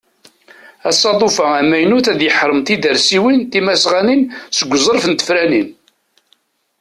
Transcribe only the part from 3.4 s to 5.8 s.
timasɣanin seg uzref n tefranin.